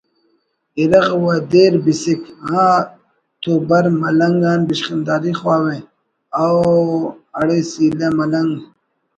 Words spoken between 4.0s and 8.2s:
ملنگ آن بشخنداری خواہ…… اؤ اڑے سلہ